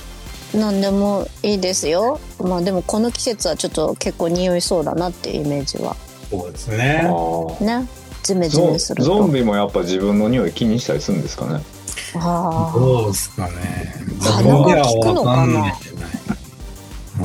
[0.55, 2.21] 何でもいいですよ。
[2.39, 5.97] まあでもこの季節はちょっと結構匂いそうだなっていうイメージは
[6.31, 7.03] そうですあね。
[7.05, 7.89] ーね。
[8.23, 9.05] ジメジゾンメすると。
[9.05, 11.61] ゾンビもやっぱ自分の匂い気にしたりするんですかね？
[12.15, 13.95] ああどうすかね。
[14.21, 15.73] 鼻が利くのかな？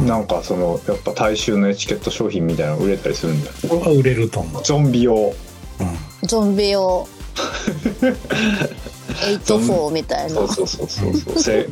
[0.05, 3.53] なんかそのやっぱ大衆のエチケット商品みたいなの売れたりするんだよ。
[3.69, 4.63] これは売れると思う。
[4.63, 5.15] ゾンビ用。
[5.15, 5.33] うん。
[6.27, 7.07] ゾンビ用。
[9.13, 10.29] 84みたいな。
[10.29, 11.39] そうそうそうそうそう。
[11.39, 11.67] 性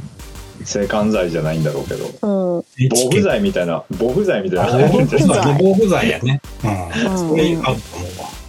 [0.63, 2.05] 性感剤じゃないんだろうけど。
[2.05, 2.63] うん。
[2.89, 4.87] 防腐剤みたいな防腐剤みたいな。
[4.91, 5.27] 防腐剤。
[5.27, 6.41] 剤、防腐剤やね。
[6.63, 6.71] うん。
[6.71, 7.29] うん。
[7.29, 8.41] それあると思うわ。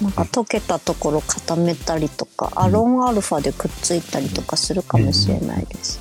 [0.00, 5.98] なんか溶けたところ固めたりとか、アロンアルファでくっついたりとかするかもしれないです、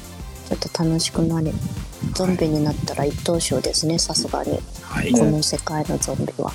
[0.48, 1.52] ちょっと楽しくなれ
[2.14, 4.60] ゾンビになったら一等賞ですねさすがに。
[4.82, 5.12] はい。
[5.12, 6.52] この世界のゾンビは。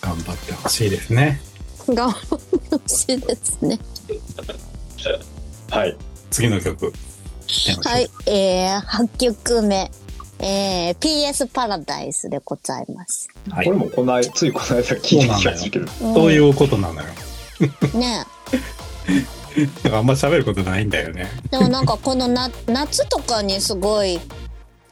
[0.00, 1.40] 頑張ってほしいですね。
[1.88, 3.78] 頑張ってほしいですね。
[5.70, 5.96] はい。
[6.30, 6.92] 次の曲。
[7.84, 8.10] はい。
[8.26, 9.90] えー、8曲目。
[10.40, 13.28] えー、PS パラダイスでございます。
[13.50, 13.66] はい。
[13.66, 13.76] これ。
[13.78, 15.86] もこの間ついこの間聞いた気がするけど。
[15.88, 17.08] そういうことなのよ。
[17.94, 18.24] ね
[19.66, 21.28] だからあんま喋ることないんだよね。
[21.50, 24.20] でもなんかこのな 夏とかにすごい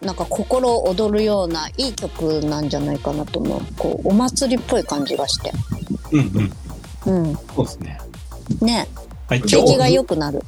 [0.01, 5.53] なんか心躍るようないい曲なんじゃないかなと思うこうお祭りっぽい感じがして
[6.13, 6.53] うん
[7.07, 7.23] うん。
[7.29, 7.99] うんそうですね。
[8.61, 8.89] ね
[9.29, 10.43] はい、景気が良くなる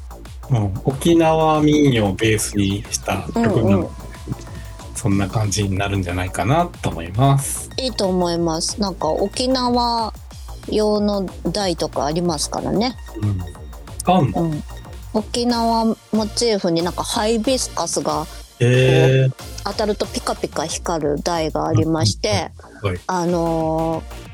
[0.51, 3.89] うん、沖縄民謡をベースにした曲なので、うんうん
[4.99, 7.71] そんな感じになるんじゃないかなと思います。
[7.77, 10.13] いいと思いますなんか沖縄
[10.69, 13.39] 用の台とかありますからねうん。
[14.15, 14.43] あんの？
[14.43, 14.63] うん。
[15.15, 18.27] 沖縄モチーフになんかハイビスカスが
[18.61, 19.31] へえ
[19.65, 22.51] 当たるとピカピカ光る台がありまして、
[22.83, 23.01] はい。
[23.07, 24.29] あのー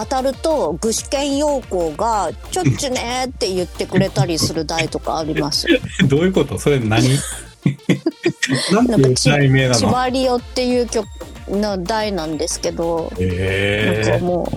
[0.00, 5.66] 当たると具志堅用高が「ちょっちゅね」って言ってくれたりする台とかあります。
[6.06, 6.56] どういうこと？
[6.56, 7.08] それ何？
[8.72, 11.04] なんていう題名な千の葉リオっていう曲
[11.48, 14.48] の台なんですけど、へえなんかも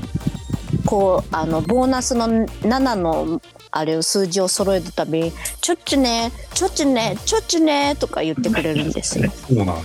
[0.75, 5.31] うこうあのボーナスの7のあれを数字を揃えるたびに
[5.61, 9.31] 「ちょっちゅねちょっちゅねちょっちゅね」とか言ってくれるんですよ。
[9.47, 9.81] そうなのね。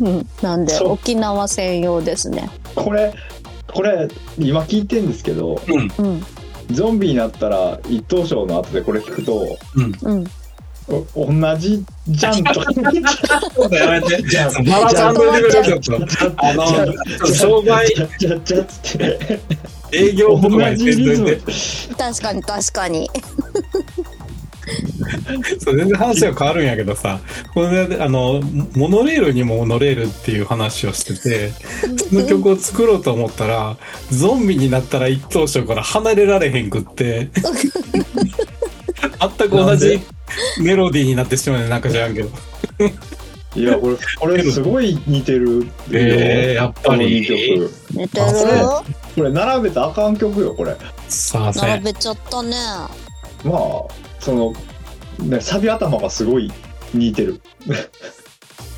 [0.00, 2.48] うんなんで沖縄専用ですね。
[2.74, 3.12] これ
[3.72, 5.92] これ今聞いてんですけどうん。
[5.98, 6.26] うん
[6.72, 9.92] ゾンビになったら一等賞の後でこれ聞くとうん。
[10.02, 10.24] うん
[10.88, 12.72] お同じじゃんとか
[13.72, 14.22] やめて。
[14.22, 19.40] じゃあ、マラさんのレベルちょっと、あの、商売じゃじゃじゃっつって
[19.92, 21.40] 営業とか言って同じリズムんで、
[21.98, 23.10] 確かに確かに。
[25.60, 27.20] そう全然話が変わるんやけどさ、
[27.54, 28.40] これで、あの、
[28.74, 31.52] モノレールにも乗れるっていう話をしてて、
[32.08, 33.76] その曲を作ろうと思ったら、
[34.10, 37.30] ゾンビになったら一等賞から離れられへんくって、
[39.38, 40.00] 全く同じ
[40.60, 42.30] メロディーになってしまうね、なんか知らんけど。
[43.54, 45.64] いやこれこれすごい似てるよ。
[45.90, 47.24] えー、やっぱり。
[47.24, 47.70] 曲。
[47.94, 50.76] 寝てるあこれ並べたらあかん曲よこれ
[51.08, 51.52] さあ。
[51.52, 52.56] 並べちゃったね。
[53.44, 53.56] まあ
[54.20, 54.52] その
[55.18, 56.50] ねサビ頭がすごい
[56.92, 57.40] 似てる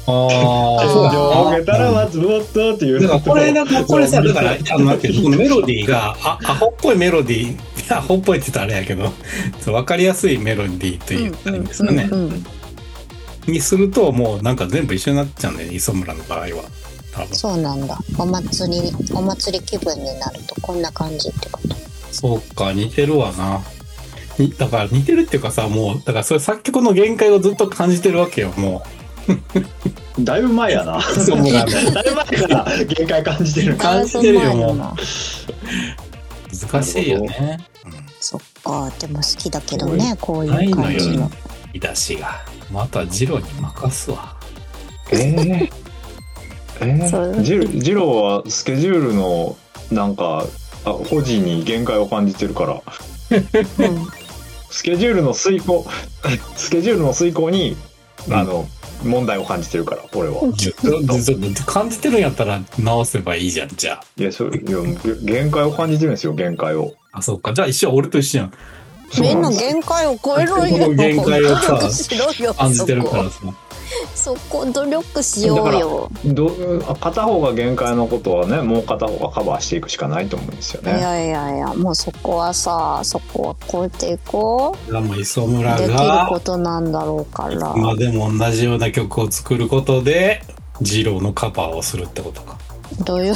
[0.06, 1.58] あ上あ。
[1.58, 7.58] げたら松本っていうだからこれ、かこれさ、だから、あの、なんていうのこのメロディーが、あ、アホっぽいメロディー、
[7.96, 9.12] アホっぽいって言ったらあれやけど、
[9.60, 12.08] そうわかりやすいメロディーというかいいんですかね。
[13.46, 16.46] にすると、もうなんか全部一緒になっちゃうんだよね、磯村の場合は。
[17.12, 17.36] 多分。
[17.36, 17.98] そうなんだ。
[18.16, 21.87] お祭り、お祭り気分になるとこんな感じってこと。
[22.10, 23.62] そうか、似てるわな。
[24.38, 28.82] にだから似てるっていうかさ、もう、だからそれ作曲の限界をずっと感じてるわけよ、も
[30.20, 31.02] だいぶ前やなう。
[31.02, 34.94] そうもうだいぶ前から限界感じてる感じてるよもな
[36.70, 37.58] 難しいよね。
[38.20, 38.90] そっか。
[38.98, 41.30] でも好きだけどね、こういうないのよ感じの。、
[41.72, 42.40] 見出しが。
[42.72, 44.36] またジロに任すわ。
[45.10, 45.72] えー、
[46.80, 49.56] えそうー、ジロジロはスケジュールの
[49.90, 50.44] なんか
[50.84, 52.82] あ保持に限界を感じてるから
[53.30, 54.08] うん
[54.70, 55.86] スケジュールの遂行
[56.56, 57.76] スケジュールの遂行に、
[58.30, 58.68] あの
[59.02, 60.40] 問題を感じてるから俺は。
[61.66, 66.94] 感じてるんやったら直せばいいじゃん、じゃいやそれいやげ限界を感じてるんですよ限界を。
[67.12, 67.18] あ。
[67.18, 67.52] あ、そうか。
[67.52, 68.52] じゃあ一緒、俺と一緒やん。
[69.20, 70.78] みんな限界を超えろよ。
[70.84, 71.78] この限界をさ。
[72.56, 73.40] 感じてるからさ。
[74.14, 74.64] そこ。
[74.66, 76.10] 努力しようよ。
[76.24, 76.50] ど
[77.00, 80.92] 片方が限界のことはねもう片方がカバーしていくしかないと思うんですよいね。
[80.92, 84.92] やいやいや、もうそこはさ、そこは超えていこう。
[84.92, 87.74] でも磯村できるがこ、となんだろうから。
[87.76, 90.42] 今でも同じような曲を作ることで、
[90.80, 92.56] ジローのカバーをするってことか。
[93.04, 93.34] どういう。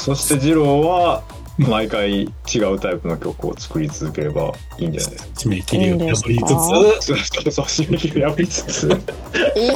[0.00, 1.22] そして二郎は
[1.68, 5.24] 毎回違うタイプの曲を作り続ければいいんじゃないですか。
[5.36, 6.60] 締め切りを破りいいんですか
[7.00, 9.74] つそうそう締め切りを破りつついやいや、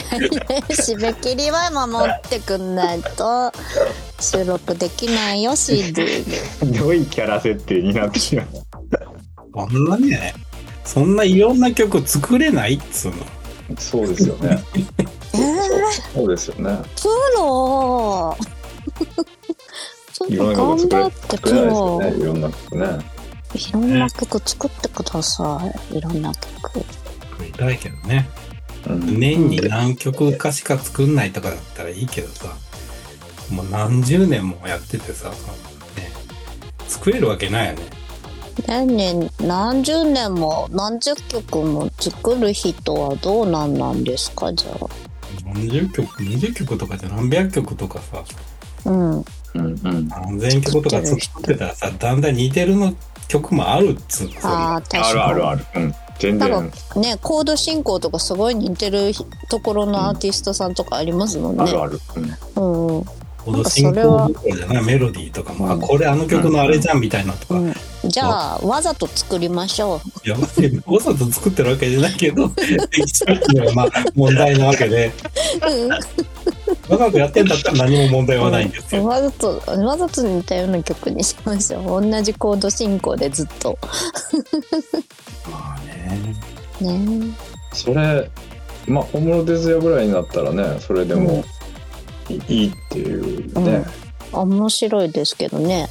[0.70, 3.52] 締め切りは守ってくんないと。
[4.20, 6.24] 収録できないよ、CD で。
[6.72, 8.46] 良いキャラ設定になってしまう。
[8.46, 8.58] つ、
[9.52, 10.34] こんなね、
[10.84, 13.16] そんないろんな曲作れないっつうの。
[13.78, 14.58] そうですよね。
[15.34, 16.78] えー、そうですよね。
[16.96, 18.36] プロ
[20.30, 22.20] ちょっいろんなと曲頑作れ張ってプロ作れないですよね。
[22.20, 22.98] いろんな曲ね。
[23.54, 25.60] いろんな曲作ってくださ
[25.92, 28.28] いいろんな曲作りたいけどね。
[28.86, 29.18] うん。
[29.18, 32.54] 年に何曲かしか作んないとかだったらいいけどさ、
[33.50, 35.34] もう何十年もやっててさ、ね、
[36.86, 37.82] 作れるわけないよね。
[38.66, 44.52] 年に何十年も何十曲も作る人はどうなんなんですか？
[44.52, 44.86] じゃあ
[45.54, 48.24] 何十曲、20曲とかじゃ何百曲とかさ、
[48.84, 50.08] うんうんうん。
[50.08, 52.94] 何千曲とか作ってたらさ、だんだん似てるの
[53.28, 54.34] 曲もあるっつうの。
[54.42, 55.64] ああ確かにあるあるある。
[55.76, 55.94] うん。
[56.18, 59.12] 全な然ねコード進行とかすごい似てる
[59.48, 61.62] ところのアーティストさんとかありますもんね。
[61.62, 62.00] あるある。
[62.16, 62.24] うん。
[62.24, 63.04] うんうん
[63.48, 75.12] この進行じゃないメロディーとかも、あ、これあの曲のあれじゃんみたいなとか、うん、じゃあわざと作りましょいや、わざと作ってるわけじゃないけど、できちゃうのがまあ問題なわけで、
[75.62, 75.88] う。
[75.88, 75.98] わ
[76.96, 79.04] ざとやってんだったら何も問題はないんですよ。
[79.04, 83.78] わざとわざと似たような曲にしましょう同じコード進行でずっと
[85.50, 86.34] まあね。
[86.80, 87.34] ね
[87.72, 88.30] それ、
[88.86, 91.44] まあ、小室哲也ぐらいになったらね、それでも
[92.28, 93.84] いいいっていうね。
[94.32, 95.88] 面白いですけどね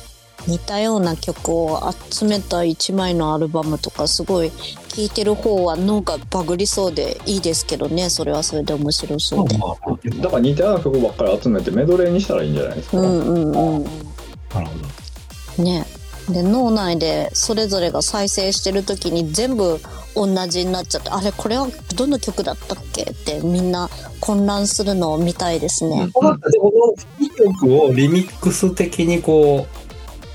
[0.48, 1.80] 似たような曲を
[2.10, 9.58] 集めた一枚のアルバムとかすごい聴いてる方は脳がバグりそうでいいですけどねそれはそれで面白そうで。
[9.58, 13.00] まあ、だから似たような曲ばっかり集めてメドレーにしたらいいんじゃないですか。
[13.00, 14.74] うんうんうんなるほ
[15.58, 15.64] ど。
[15.64, 15.86] ね
[16.30, 19.80] で脳内でそれぞれが再生してる時に全部
[20.14, 26.10] 同じになっちゃってあれこれはどの曲だったっけってみんな混乱するのを見たいですね。
[26.12, 29.77] この2曲をリミックス的にこう、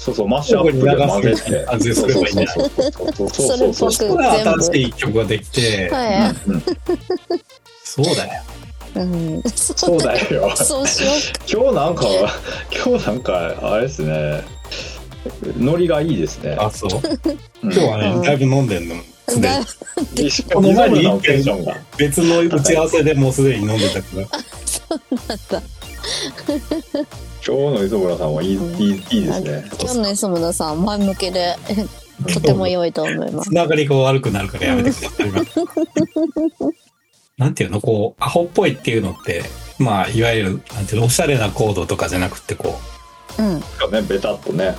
[0.03, 1.65] そうそう、マッシュアップで混ぜて。
[1.69, 6.63] あ全部すればいいんじゃないそうそうそうそうそうそうそれっぽくこれ新しい曲ができて、はうん
[7.85, 8.43] そうだよ。
[8.97, 10.57] い、うん、そそううだよ。
[10.57, 11.11] そうしよ
[11.49, 12.05] 今日なんか、
[12.85, 14.43] 今日なんか、あれですね。
[15.57, 16.57] ノリがいいですね。
[16.59, 16.91] あ、そう。
[17.65, 18.97] うん今日はね、だいぶ飲んでんの。
[19.29, 19.67] でだに。
[20.17, 21.77] でしかも、リズムのテンションが。
[21.97, 24.09] 別の打ち合わせでもうすでに飲んでたか
[25.51, 25.63] ら。
[27.47, 29.65] 今日の磯村さんはいい、いい、いいですね。
[29.81, 31.57] 今日の磯村さん前向きで
[32.33, 33.55] とても良いと思いますつ。
[33.55, 35.27] ながりが悪くなるからやめてください。
[37.39, 39.43] なんていうのこう、アホっぽいっていうのって、
[39.79, 42.79] まあ、いわゆる、なんていうの、おしゃれなコードとかじゃなくて、こ
[43.39, 43.63] うん、ね、
[44.09, 44.77] ベタっとね。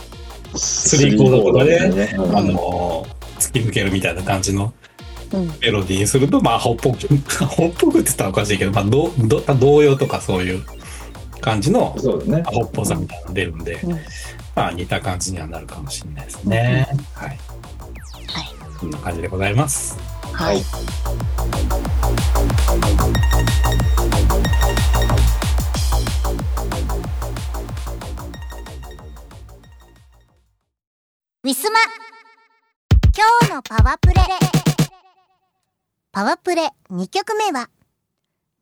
[0.55, 2.15] スリーコードとかでね。
[2.17, 4.73] う、あのー突き抜けるみたいな感じの
[5.33, 6.97] うん、メロディーにすると、まあ、アホっぽく、
[7.41, 10.63] アホっぽくって言ったらおかしいけど、まあ、どど童謡とかそういう
[11.43, 12.51] 感じのア。
[12.51, 13.99] ホっぽさみたいなのが出るんで、うん
[14.55, 16.87] まあ、似た感じにはなるかもしれないですね。
[17.13, 17.29] はい。
[17.29, 17.39] はい。
[18.79, 19.99] こんな感じでございます。
[20.31, 20.57] はい。
[31.45, 31.79] ウィスマ
[33.15, 34.15] 今日のパワプレ
[36.13, 37.69] パワプレ2曲目は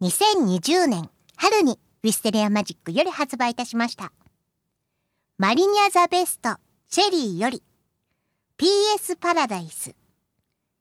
[0.01, 4.11] 2020年春にウィステリアマジックより発売いたしました。
[5.37, 6.55] マリニャザベスト
[6.89, 7.61] チェリーより
[8.57, 9.93] PS パラダイス。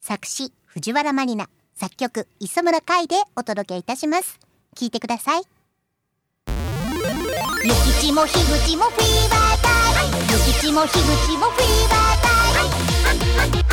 [0.01, 4.39] 作詞藤原マリナ作曲磯村海でお届けいたします。
[4.75, 5.43] 聞いてください。
[7.64, 9.68] ゆきちもひぐちもフィーバータ
[10.05, 10.16] イム。
[10.33, 13.71] ゆきちもひぐちもフィーバータイム。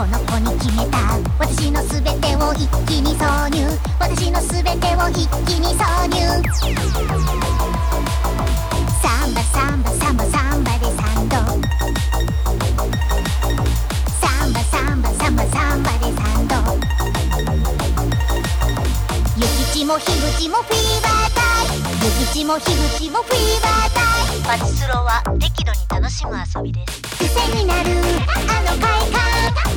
[0.00, 0.96] この子に決めた
[1.38, 6.16] 私のすべてを一気に挿入私のすべてを一気に挿入
[9.02, 11.36] サンバサンバサンバサンバでサンド
[14.16, 16.54] サンバサンバサンバサンバでサンド
[19.36, 21.42] ゆきちもひぐちもフィーバータ
[21.74, 23.99] イムゆきちもひぐちもフィーバータイム
[24.50, 27.00] パチスロは適度に楽しむ遊びです。
[27.22, 27.90] 癖になる
[28.26, 29.22] あの快感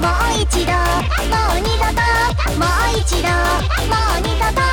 [0.02, 2.02] もう一度もう二度と
[2.58, 3.30] もう一度
[3.86, 4.66] もう二度と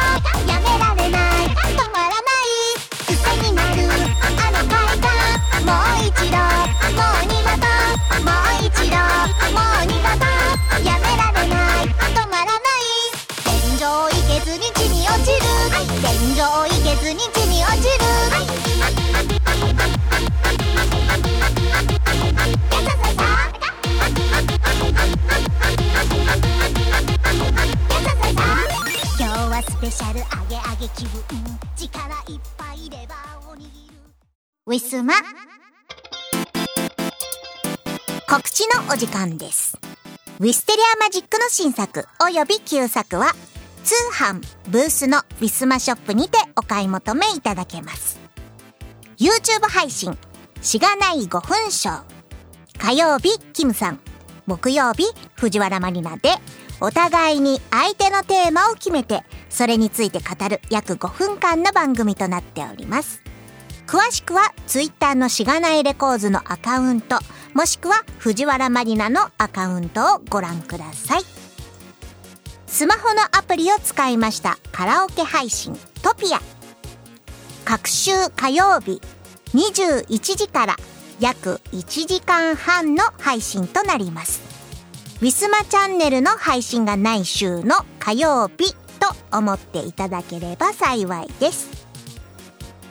[0.49, 2.81] やめられない止まらない。
[3.05, 3.13] 癖
[3.45, 3.93] になる
[4.25, 5.13] あの快感
[5.69, 6.41] もう一度
[6.97, 7.69] もう二度と
[8.25, 8.97] もう一度
[9.53, 10.25] もう二度と
[10.81, 12.89] やめられない止まらない。
[13.45, 15.45] 天井行けずに地に落ちる。
[16.01, 17.85] 天井行けずに地に落ち
[18.65, 18.70] る。
[30.81, 31.21] げ気分
[31.77, 33.67] 力いっぱいレバーを握る。
[34.65, 35.13] ウィスマ。
[38.27, 39.77] 告知のお時間です。
[40.39, 43.35] ウィステリアマジックの新作および旧作は
[43.85, 48.19] 通販ブースのウィスマショップにてお買い求めいただけます。
[49.19, 50.17] YouTube 配信
[50.63, 52.03] しがない5分ショー
[52.79, 54.01] 火曜日キムさん。
[54.47, 55.05] 木曜日
[55.35, 56.31] 藤原まりなで。
[56.81, 63.23] お互いに相手のテーマを決めてそれについて語る約5分間の番組となっております。
[63.87, 67.19] 詳しくは Twitter のしがないレコーズのアカウント
[67.55, 71.23] もしくは藤原マリナのアカウントをご覧ください。
[72.67, 76.41] スマホのアプリを使いましたカラオケ配信トピア。
[77.65, 79.03] 各週火曜日
[79.55, 80.77] 21時から
[81.19, 84.50] 約1時間半の配信となります。
[85.21, 91.69] ウィスマチャンネルの配信がない週の火曜日と思っていただければ幸いです。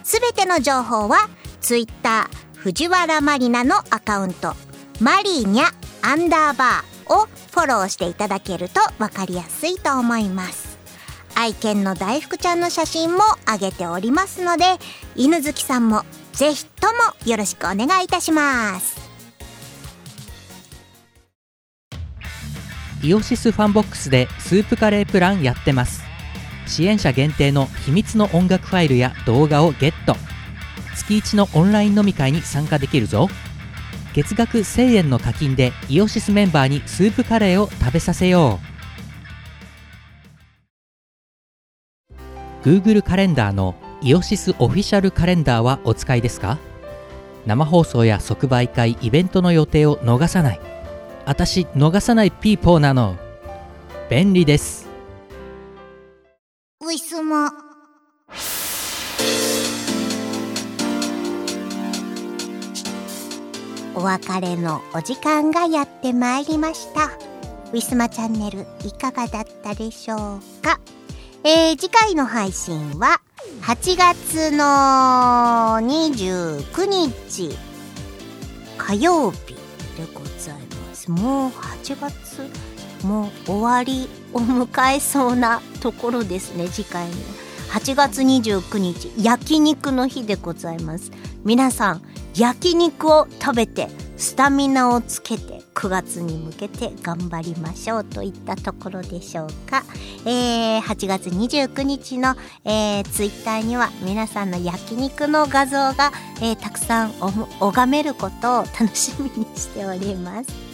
[0.03, 1.27] すべての情報は
[1.59, 4.53] Twitter 藤原マリナのアカウント
[4.99, 5.71] マリーニャ
[6.03, 10.77] アンダーバーをフォローしていただけると分かりやすいと思います。
[11.33, 14.65] 愛犬の大福ちゃんの写真も上げておりますので
[15.15, 16.03] 犬好きさんも
[16.33, 16.93] ぜひとも
[17.25, 18.98] よろしくお願いいたします。
[23.01, 26.03] IOSYS FANBOX でスープカレープランやってます。
[26.67, 30.15] 支援者限定の秘密の音楽ファイルや動画をゲット。
[30.95, 33.29] 月1のオンライン飲み会に参加できるぞ。
[34.13, 38.59] 月額1000円の課金で IOSYS メンバーにスープカレーを食べさせよ
[42.63, 42.67] う。
[42.67, 46.57] Google カレンダーのイオシスオフィシャルカレンダーはお使いですか？
[47.45, 50.59] 生放送や即売会イベントの予定を逃さない。
[51.29, 53.15] 私逃さないピーポーなの。
[54.09, 54.89] 便利です。
[56.81, 57.51] ウィスマ
[63.93, 67.05] お別れのお時間がやってまいりました。
[67.05, 70.19] ウィスマチャンネルいかがだったでしょう
[70.63, 70.79] か。
[71.43, 73.21] えー、次回の配信は
[73.61, 74.65] 8月の
[75.85, 77.55] 29日
[78.79, 79.58] 火曜日。
[81.09, 82.69] ますもう8月
[83.05, 87.15] もう終わりを迎えそうなところですね次回の。
[87.69, 91.11] 8月29日焼肉の日でございます。
[91.43, 92.01] 皆さん
[92.35, 93.87] 焼肉を食べて
[94.17, 99.83] スタミナをつけて9月に向けて頑張りましょうといったところでしょうか、
[100.25, 102.35] えー、8月29日の、
[102.65, 107.11] えー、ツイッターには皆さんの焼肉の画像が、えー、たくさん
[107.61, 110.68] 拝めることを楽しみにしております。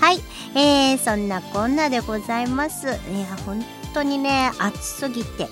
[0.00, 0.18] はい、
[0.54, 2.86] えー、そんなこんなでございます。
[2.86, 2.94] いや
[3.44, 5.48] 本当にね暑すぎて。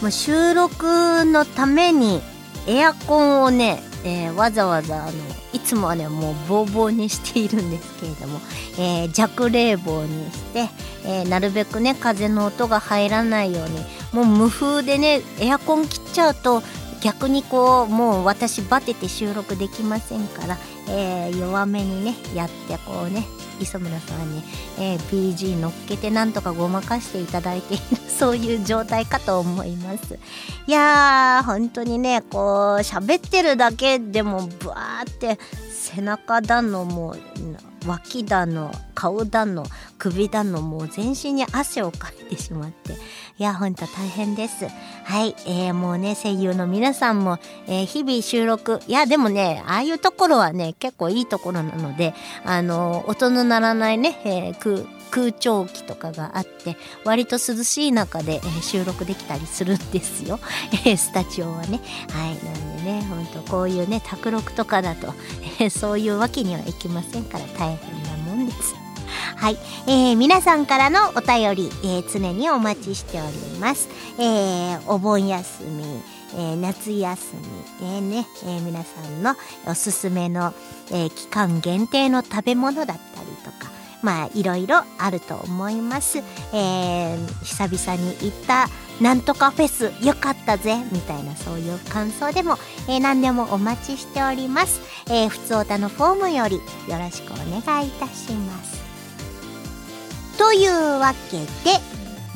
[0.00, 2.20] もう収録のために
[2.68, 5.12] エアコンをねえー、わざわざあの
[5.52, 8.38] いつもはねもうボーボーにしているんですけれども、
[8.78, 10.68] えー、弱冷房にして、
[11.04, 13.78] えー、なるべくね風の音が入らないように
[14.12, 16.62] もう無風でねエアコン切っちゃうと
[17.00, 20.58] 逆にこうもう私バテて収録できませんから、
[20.90, 23.24] えー、弱めにねやってこうね
[23.60, 24.42] 磯村さんに、
[24.78, 24.98] えー、
[25.34, 30.18] PG 乗っけてなんとかごまかしていただいているそういう状態かと思います。
[30.66, 35.38] いやー本当にねこう喋ってるだけでもブワーって
[35.70, 37.18] 背中だのもう
[37.88, 39.64] 脇だの顔だの
[39.98, 42.96] 首だのもう全身に汗をかいてしまってい
[43.42, 44.66] やほんと大変です。
[45.04, 52.14] はい、えー、もうね声優の皆さんも、えー、日々収録いやでもねああいうところはね結構いいところなので
[52.44, 54.54] あの音の鳴らないね、えー、
[55.10, 60.38] 空調機とかがあって割と涼しい中で、え、収録できたりするんですよ、
[60.84, 61.80] え、スタジオはね。
[62.10, 62.34] はい。
[62.44, 65.14] なんでねほんとこういうね卓録とかだと、
[65.58, 68.74] え、そういうわけにはいきませんから大変なもんです。
[69.36, 73.88] はい、えー、皆さんからのお便り、えー、常にお待ちしております。
[74.18, 75.84] えー、お盆休み、
[76.34, 77.36] えー、夏休
[77.80, 79.34] み、えー、ね、えー、皆さんの
[79.66, 80.52] おすすめの、
[80.90, 86.18] えー、期間限定の食べ物だったりとか、まあいろいろあると思います。
[86.52, 88.68] えー、久々に行った
[89.00, 92.56] なんとかフェスよかったぜみたいなそういう感想でも、
[92.88, 94.80] えー、何でもお待ちしております。
[95.06, 98.78] えー、ふつおたのフォームよりよろしくお願いいたします。
[100.38, 101.38] というわけ
[101.68, 101.78] で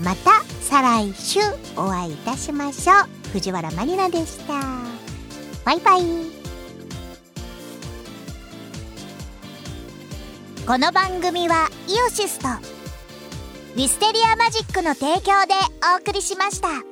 [0.03, 1.39] また再来週
[1.77, 2.95] お会いいたしましょ
[3.29, 4.55] う藤原まりなでした
[5.65, 6.42] バイバイ
[10.65, 15.55] この番組はイオシスとウィステリアマジックの提供で
[15.93, 16.92] お送りしました。